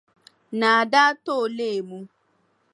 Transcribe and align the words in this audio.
Naa 0.59 0.81
daa 0.91 1.11
ti 1.23 1.31
o 1.41 1.45
leemu. 1.57 1.97